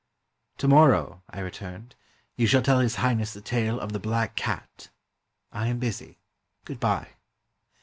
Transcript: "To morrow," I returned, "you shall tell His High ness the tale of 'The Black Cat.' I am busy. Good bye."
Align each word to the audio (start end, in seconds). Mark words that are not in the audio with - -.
"To 0.57 0.67
morrow," 0.67 1.21
I 1.29 1.41
returned, 1.41 1.93
"you 2.35 2.47
shall 2.47 2.63
tell 2.63 2.79
His 2.79 2.95
High 2.95 3.13
ness 3.13 3.33
the 3.33 3.39
tale 3.39 3.79
of 3.79 3.91
'The 3.93 3.99
Black 3.99 4.35
Cat.' 4.35 4.89
I 5.51 5.67
am 5.67 5.77
busy. 5.77 6.17
Good 6.65 6.79
bye." 6.79 7.09